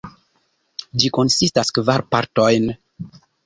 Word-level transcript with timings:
Ĝi 1.03 1.11
konsistas 1.19 1.73
kvar 1.77 2.07
partojn. 2.17 2.69